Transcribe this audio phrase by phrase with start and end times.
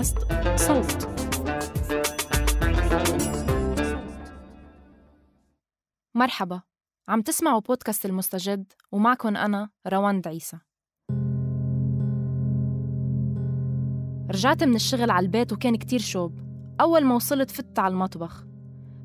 [0.00, 0.18] بودكاست
[0.56, 1.08] صوت.
[6.14, 6.62] مرحبا.
[7.08, 10.58] عم تسمعوا بودكاست المستجد ومعكم أنا رواند عيسى
[14.30, 16.38] رجعت من الشغل على البيت وكان كتير شوب.
[16.80, 18.44] أول ما وصلت فت على المطبخ.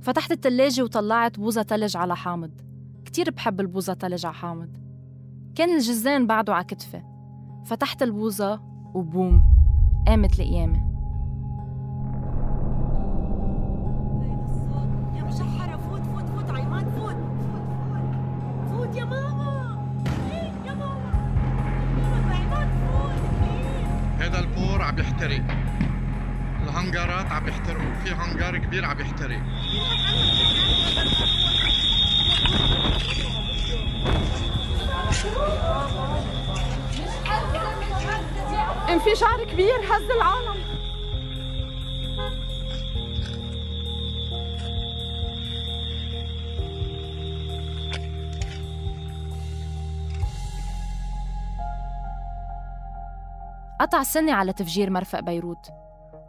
[0.01, 2.61] فتحت التلاجة وطلعت بوزة تلج على حامض.
[3.05, 4.77] كتير بحب البوزة تلج على حامض.
[5.55, 7.01] كان الجزان بعده على كتفي.
[7.65, 8.53] فتحت البوزة
[8.93, 9.55] وبوم
[10.07, 10.84] قامت القيامة.
[24.95, 25.41] عم يحترق.
[26.63, 29.39] الهنجرات عم يحترقوا في هنجر كبير عم يحترق.
[38.89, 40.74] انفجار كبير هز العالم.
[53.85, 55.69] قطع سنة على تفجير مرفق بيروت.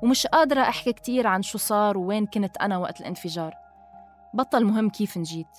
[0.03, 3.55] ومش قادرة أحكي كتير عن شو صار ووين كنت أنا وقت الانفجار.
[4.35, 5.59] بطل مهم كيف نجيت.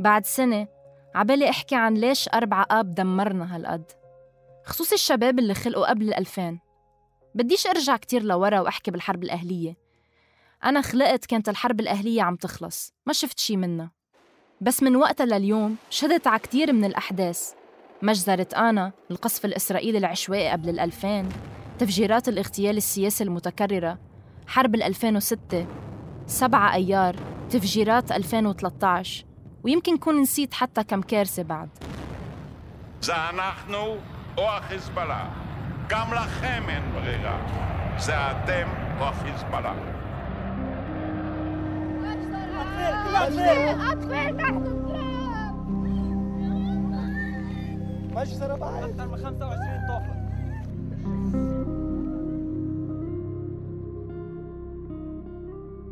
[0.00, 0.66] بعد سنة
[1.14, 3.92] عبالي أحكي عن ليش أربعة آب دمرنا هالقد.
[4.64, 6.60] خصوصي الشباب اللي خلقوا قبل الألفين.
[7.34, 9.76] بديش أرجع كتير لورا وأحكي بالحرب الأهلية.
[10.64, 13.90] أنا خلقت كانت الحرب الأهلية عم تخلص ما شفت شي منها.
[14.60, 17.63] بس من وقتها لليوم شهدت على كتير من الأحداث.
[18.03, 21.29] مجزرة آنا القصف الإسرائيلي العشوائي قبل الألفين
[21.79, 23.97] تفجيرات الاغتيال السياسي المتكررة
[24.47, 25.67] حرب 2006
[26.27, 27.15] سبعة أيار
[27.49, 29.25] تفجيرات 2013
[29.63, 31.69] ويمكن كون نسيت حتى كم كارثة بعد
[33.01, 33.97] זה אנחנו
[34.37, 35.25] או החיזבאללה.
[35.89, 37.37] גם לכם אין ברירה.
[37.97, 38.67] זה אתם
[38.99, 39.73] או החיזבאללה.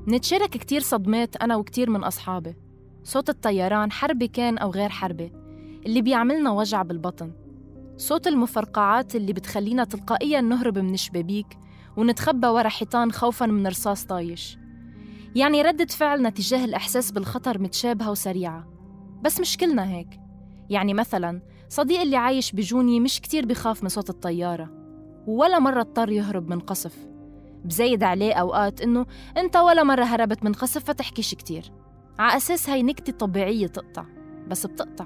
[0.06, 2.56] منتشارك كتير صدمات أنا وكتير من أصحابي.
[3.04, 5.32] صوت الطيران حربي كان أو غير حربي.
[5.86, 7.32] اللي بيعملنا وجع بالبطن.
[7.96, 11.58] صوت المفرقعات اللي بتخلينا تلقائيا نهرب من الشبابيك
[11.96, 14.58] ونتخبى ورا حيطان خوفا من رصاص طايش.
[15.34, 18.68] يعني ردة فعلنا تجاه الإحساس بالخطر متشابهة وسريعة.
[19.22, 20.20] بس مش كلنا هيك.
[20.70, 24.70] يعني مثلا صديقي اللي عايش بجوني مش كتير بخاف من صوت الطيارة
[25.26, 26.96] ولا مرة اضطر يهرب من قصف.
[27.64, 29.06] بزايد عليه أوقات إنه
[29.36, 31.72] أنت ولا مرة هربت من قصف فتحكيش كتير.
[32.18, 34.04] على أساس هاي نكتة طبيعية تقطع
[34.48, 35.04] بس بتقطع.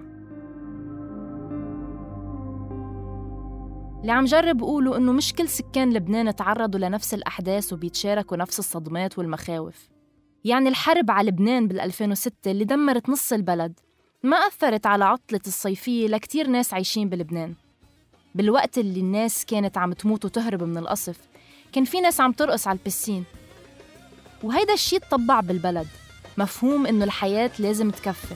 [4.00, 9.18] اللي عم جرب قوله إنه مش كل سكان لبنان تعرضوا لنفس الأحداث وبيتشاركوا نفس الصدمات
[9.18, 9.88] والمخاوف.
[10.44, 13.80] يعني الحرب على لبنان بال 2006 اللي دمرت نص البلد
[14.26, 17.54] ما أثرت على عطلة الصيفية لكتير ناس عايشين بلبنان.
[18.34, 21.16] بالوقت اللي الناس كانت عم تموت وتهرب من القصف
[21.72, 23.24] كان في ناس عم ترقص على البسين.
[24.42, 25.86] وهيدا الشي اتطبع بالبلد
[26.38, 28.34] مفهوم إنه الحياة لازم تكفي.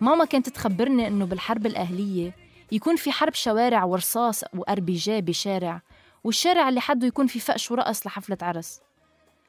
[0.00, 5.80] ماما كانت تخبرني إنه بالحرب الأهلية يكون في حرب شوارع ورصاص وأربيجاه بشارع
[6.24, 8.80] والشارع اللي حده يكون في فقش ورقص لحفلة عرس.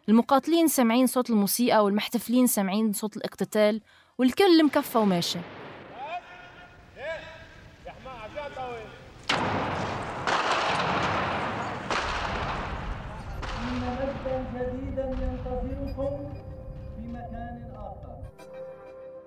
[0.09, 3.81] المقاتلين سامعين صوت الموسيقى والمحتفلين سامعين صوت الاقتتال
[4.17, 5.39] والكل مكفى وماشي.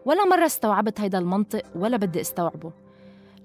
[0.05, 2.72] ولا مرة استوعبت هيدا المنطق ولا بدي استوعبه.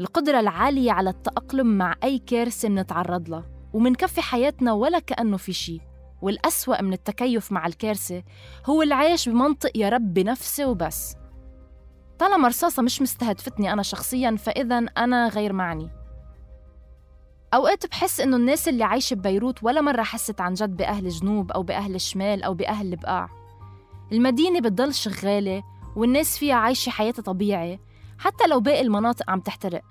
[0.02, 5.82] القدرة العالية على التأقلم مع أي كارثة منتعرض لها ومنكفي حياتنا ولا كأنه في شي
[6.22, 8.24] والأسوأ من التكيف مع الكارثة
[8.66, 11.16] هو العيش بمنطق يا رب بنفسي وبس.
[12.20, 15.90] طالما رصاصة مش مستهدفتني أنا شخصياً فإذا أنا غير معني.
[17.53, 21.64] أوقات بحس إنه الناس اللي عايشة ببيروت ولا مرة حست عن جد بأهل جنوب أو
[21.64, 23.30] بأهل الشمال أو بأهل البقاع
[24.12, 25.64] المدينة بتضل شغالة
[25.96, 27.80] والناس فيها عايشة حياتها طبيعي
[28.17, 29.82] حتى لو باقي المناطق عم تحترق.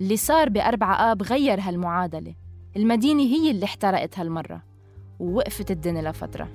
[0.00, 2.34] اللي صار بأربعة آب غير هالمعادلة.
[2.76, 4.62] المدينة هي اللي احترقت هالمرة.
[5.20, 6.48] ووقفت الدنيا لفترة.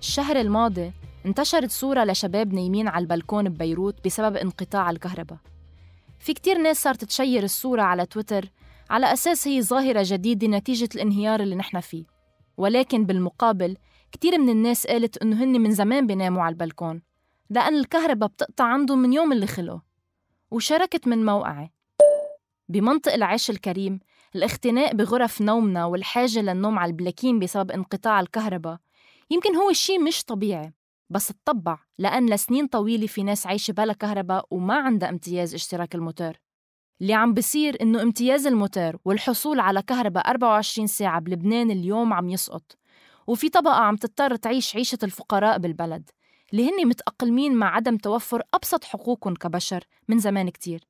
[0.00, 0.92] الشهر الماضي
[1.26, 5.38] انتشرت صورة لشباب نايمين على البلكون ببيروت بسبب انقطاع الكهرباء.
[6.18, 8.50] في كتير ناس صارت تشير الصورة على تويتر
[8.90, 12.04] على أساس هي ظاهرة جديدة نتيجة الانهيار اللي نحن فيه.
[12.56, 13.76] ولكن بالمقابل
[14.12, 17.02] كتير من الناس قالت إنه هن من زمان بيناموا على البلكون
[17.50, 19.80] لأن الكهرباء بتقطع عندهم من يوم اللي خلقوا
[20.50, 21.70] وشاركت من موقعي
[22.68, 24.00] بمنطق العيش الكريم
[24.34, 28.78] الاختناق بغرف نومنا والحاجة للنوم على البلاكين بسبب انقطاع الكهرباء
[29.30, 30.72] يمكن هو شيء مش طبيعي
[31.10, 36.32] بس اتطبع لأن لسنين طويلة في ناس عايشة بلا كهرباء وما عندها امتياز اشتراك الموتور.
[37.00, 42.76] اللي عم بصير إنه امتياز الموتور والحصول على كهرباء 24 ساعة بلبنان اليوم عم يسقط.
[43.28, 46.10] وفي طبقة عم تضطر تعيش عيشة الفقراء بالبلد
[46.52, 50.84] اللي هن متأقلمين مع عدم توفر أبسط حقوقهم كبشر من زمان كتير.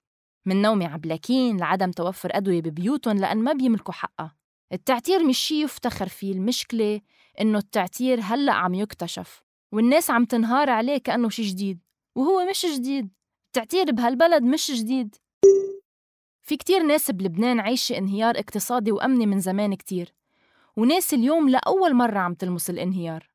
[0.46, 4.36] من نومي عبلاكين لعدم توفر أدوية ببيوتهم لأن ما بيملكوا حقها.
[4.72, 7.00] التعتير مش شي يفتخر فيه المشكلة
[7.40, 9.42] إنه التعتير هلأ عم يكتشف
[9.72, 11.82] والناس عم تنهار عليه كأنه شي جديد
[12.16, 13.10] وهو مش جديد.
[13.46, 15.16] التعتير بهالبلد مش جديد.
[16.42, 20.17] في كتير ناس بلبنان عايشة انهيار اقتصادي وأمني من زمان كتير.
[20.78, 23.30] وناس اليوم لأول مرة عم تلمس الانهيار.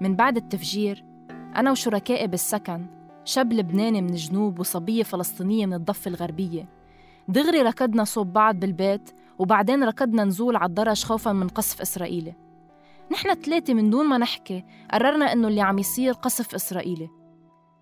[0.00, 1.04] من بعد التفجير
[1.56, 2.86] أنا وشركائي بالسكن
[3.24, 6.68] شاب لبناني من الجنوب وصبية فلسطينية من الضفة الغربية.
[7.28, 12.47] دغري ركضنا صوب بعض بالبيت وبعدين ركضنا نزول على الدرج خوفا من قصف إسرائيلي.
[13.12, 17.08] نحن الثلاثة من دون ما نحكي قررنا إنه اللي عم يصير قصف إسرائيلي.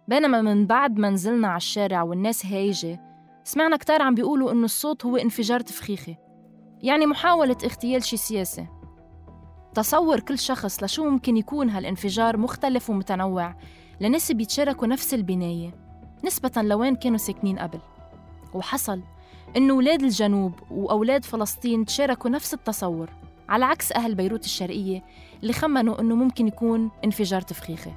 [0.08, 3.00] بينما من بعد ما نزلنا على الشارع والناس هايجة
[3.44, 6.16] سمعنا كتار عم بيقولوا إنه الصوت هو انفجار تفخيخي
[6.82, 8.66] يعني محاولة اغتيال شي سياسي.
[9.74, 13.54] تصور كل شخص لشو ممكن يكون هالانفجار مختلف ومتنوع
[14.00, 15.74] لناس بيتشاركوا نفس البناية
[16.24, 17.78] نسبة لوين كانوا ساكنين قبل.
[18.54, 19.02] وحصل
[19.56, 23.10] إنه أولاد الجنوب وأولاد فلسطين تشاركوا نفس التصور.
[23.48, 25.02] على عكس أهل بيروت الشرقية
[25.42, 27.90] اللي خمنوا إنه ممكن يكون انفجار تفخيخي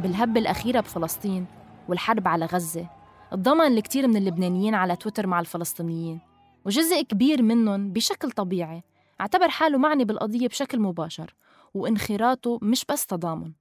[0.00, 1.46] بالهبة الأخيرة بفلسطين
[1.88, 2.86] والحرب على غزة
[3.30, 6.20] تضامن الكثير من اللبنانيين على تويتر مع الفلسطينيين
[6.64, 8.82] وجزء كبير منهم بشكل طبيعي
[9.20, 11.34] اعتبر حاله معني بالقضية بشكل مباشر
[11.74, 13.52] وانخراطه مش بس تضامن.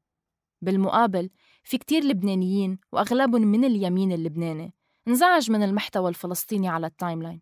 [0.61, 1.29] بالمقابل
[1.63, 4.73] في كتير لبنانيين وأغلبهم من اليمين اللبناني
[5.07, 7.41] انزعج من المحتوى الفلسطيني على ال timeline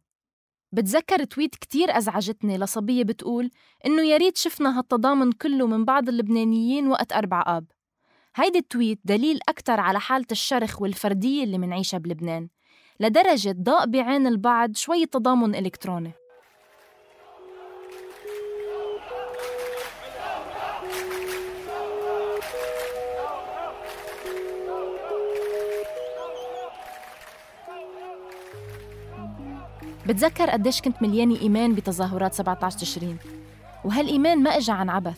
[0.72, 3.50] بتذكر tweet كتير أزعجتني لصبية بتقول
[3.86, 7.66] إنه يا ريت شفنا هالتضامن كله من بعض اللبنانيين وقت أربع آب.
[8.36, 12.50] هيدي التويت دليل أكتر على حالة الشرخ والفردية اللي منعيشها بلبنان
[13.00, 16.12] لدرجة ضاق بعين البعض شوي تضامن إلكتروني.
[30.08, 33.18] بتذكر قديش كنت مليانة إيمان بتظاهرات 17 تشرين؟
[33.86, 35.18] وهالإيمان ما إجا عن عبث.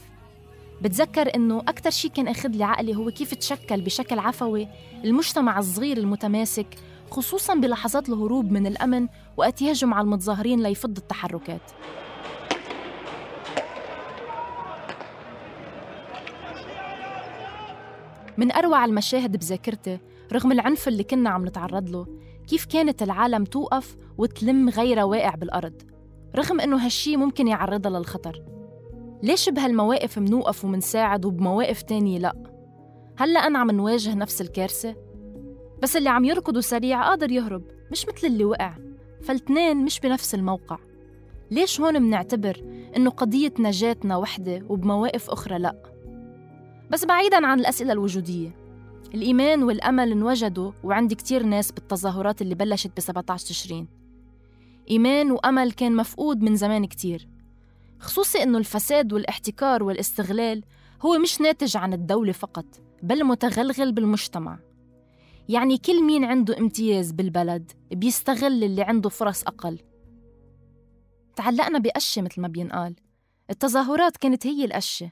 [0.82, 4.68] بتذكر إنه أكتر شي كان أخذ لي عقلي هو كيف تشكل بشكل عفوي
[5.04, 6.68] المجتمع الصغير المتماسك
[7.12, 11.62] خصوصا بلحظات الهروب من الأمن وقت يهجم على المتظاهرين ليفض التحركات.
[18.38, 20.00] من أروع المشاهد بذاكرتي
[20.34, 22.08] رغم العنف اللي كنا عم نتعرض له
[22.48, 25.82] كيف كانت العالم توقف وتلم غيرها واقع بالأرض
[26.36, 28.44] رغم إنه هالشي ممكن يعرضها للخطر
[29.24, 32.34] ليش بهالمواقف منوقف ومنساعد وبمواقف تانية لأ؟
[33.18, 34.96] هلأ أنا عم نواجه نفس الكارثة؟
[35.82, 38.74] بس اللي عم يركض سريع قادر يهرب مش مثل اللي وقع
[39.22, 40.78] فالتنين مش بنفس الموقع
[41.52, 42.62] ليش هون منعتبر
[42.98, 45.76] إنه قضية نجاتنا وحدة وبمواقف أخرى لأ؟
[46.92, 48.65] بس بعيداً عن الأسئلة الوجودية
[49.14, 53.88] الإيمان والأمل انوجدوا وعند كتير ناس بالتظاهرات اللي بلشت ب 17 تشرين
[54.90, 57.28] إيمان وأمل كان مفقود من زمان كتير.
[58.00, 60.64] خصوصي إنه الفساد والاحتكار والاستغلال
[61.02, 62.66] هو مش ناتج عن الدولة فقط
[63.04, 64.60] بل متغلغل بالمجتمع.
[65.50, 69.80] يعني كل مين عنده امتياز بالبلد بيستغل اللي عنده فرص أقل.
[71.36, 72.96] تعلقنا بقشة مثل ما بينقال.
[73.50, 75.12] التظاهرات كانت هي القشة.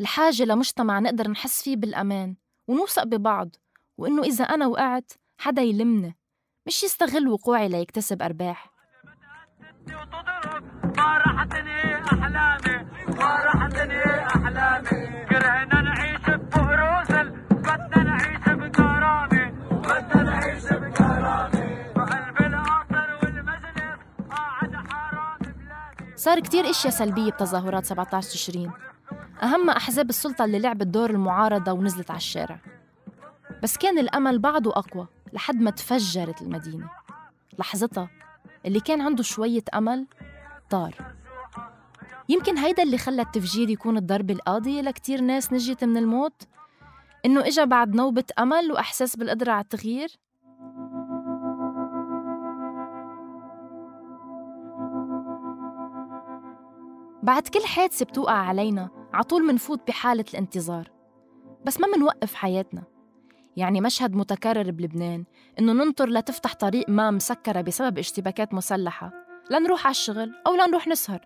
[0.00, 2.36] الحاجة لمجتمع نقدر نحس فيه بالأمان.
[2.68, 3.48] ونوثق ببعض
[3.98, 6.16] وإنه إذا أنا وقعت حدا يلمني
[6.66, 8.72] مش يستغل وقوعي ليكتسب أرباح.
[26.16, 28.72] صار كتير إشياء سلبية بتظاهرات 17 تشرين
[29.42, 32.60] أهمها أحزاب السلطة اللي لعبت دور المعارضة ونزلت على الشارع.
[33.62, 36.90] بس كان الأمل بعده أقوى لحد ما تفجرت المدينة.
[37.58, 38.10] لحظتها
[38.66, 40.06] اللي كان عنده شوية أمل
[40.70, 40.94] طار.
[42.28, 46.42] يمكن هيدا اللي خلى التفجير يكون الضربة القاضية لكتير ناس نجيت من الموت.
[47.26, 50.18] إنه إجا بعد نوبة أمل وإحساس بالقدرة على التغيير.
[57.22, 60.90] بعد كل حادثة بتوقع علينا عطول منفوت بحالة الانتظار.
[61.64, 62.82] بس ما منوقف حياتنا.
[63.56, 65.24] يعني مشهد متكرر بلبنان
[65.58, 69.12] إنه ننطر لتفتح طريق ما مسكرة بسبب اشتباكات مسلحة.
[69.50, 71.20] لنروح على الشغل أو لنروح نسهر.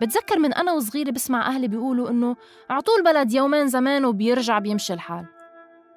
[0.00, 2.36] بتذكر من أنا وصغيرة بسمع أهلي بيقولوا إنه
[2.70, 5.26] عطول بلد يومين زمان وبيرجع بيمشي الحال.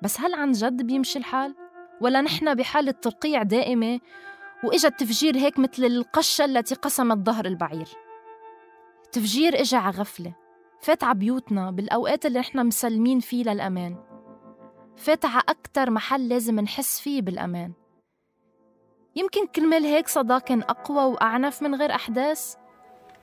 [0.03, 1.55] بس هل عن جد بيمشي الحال؟
[2.01, 3.99] ولا نحن بحالة ترقيع دائمة
[4.63, 7.87] وإجا التفجير هيك مثل القشة التي قسمت ظهر البعير؟
[9.11, 10.46] تفجير إجا غفلة.
[10.81, 13.95] فات على بيوتنا بالأوقات اللي نحن مسلمين فيه للأمان.
[14.97, 17.73] فات على أكتر محل لازم نحس فيه بالأمان.
[19.15, 22.55] يمكن كرمال هيك صدى كان أقوى وأعنف من غير أحداث؟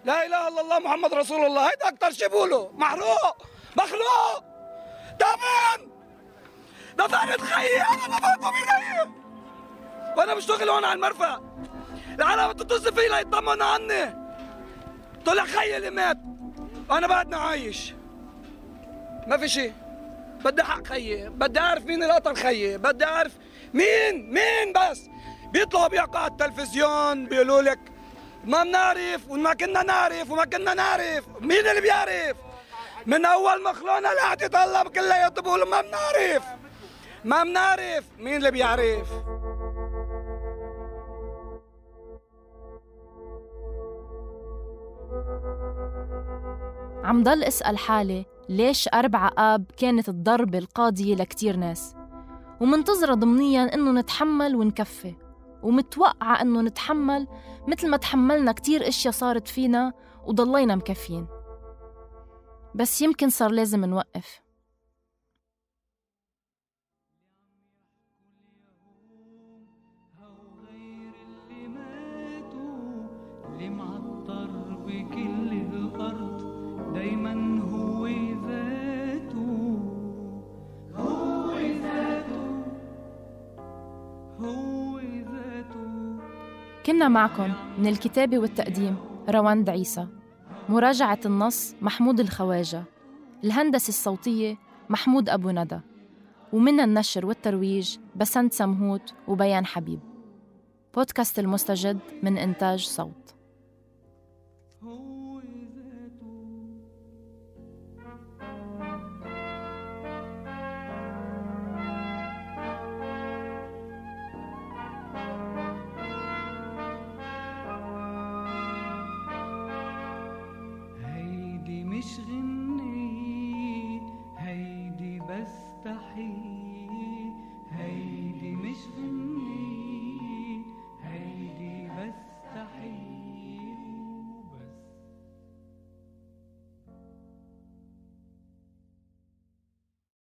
[0.05, 1.71] لا إله إلا الله محمد رسول الله.
[1.71, 2.71] هيدا أكثر شيء بقوله.
[2.73, 3.47] محروق
[3.77, 4.45] مخلوق
[5.19, 5.91] تعبان
[6.99, 9.11] دفنت خيي أنا دفنته بيدي
[10.17, 11.43] وأنا مشتغل هون على المرفأ.
[12.19, 14.25] العالم بتتصل فيي ليطمنوا عني.
[15.27, 16.19] طلع خيي اللي مات.
[16.91, 17.95] أنا بعدنا عايش.
[19.27, 19.73] ما في شيء.
[20.45, 21.29] بدي حق خيي.
[21.29, 22.79] بدي أعرف مين اللي قتل خيي.
[22.79, 23.33] بدي أعرف
[23.75, 25.01] مين مين بس.
[25.53, 27.79] بيطلعوا بيحكوا على التلفزيون بيقولوا لك
[28.45, 31.25] ما بنعرف وما كنا نعرف وما كنا نعرف.
[31.41, 32.37] مين اللي بيعرف؟
[33.07, 36.45] من أول مخلونا اللي تطلب كلياته بيقولوا ما بنعرف.
[37.25, 39.09] ما بنعرف مين اللي بيعرف.
[47.15, 51.95] عم ضل اسأل حالي ليش أربعة آب كانت الضربة القاضية لكتير ناس.
[52.61, 55.15] ومنتظرة ضمنيا إنه نتحمل ونكفي.
[55.63, 57.27] ومتوقعة إنه نتحمل
[57.69, 59.93] مثل ما تحملنا كتير أشياء صارت فينا
[60.27, 61.27] وضلينا مكفيين.
[62.75, 64.44] بس يمكن صار لازم نوقف.
[86.87, 88.97] كنا معكم من الكتابة والتقديم
[89.29, 90.07] رواند عيسى
[90.69, 92.83] مراجعة النص محمود الخواجة
[93.45, 94.57] الهندسة الصوتية
[94.91, 95.81] محمود أبو ندى
[96.53, 100.01] ومن النشر والترويج بسنت سمهوت وبيان حبيب.
[100.95, 103.35] بودكاست المستجد من إنتاج صوت.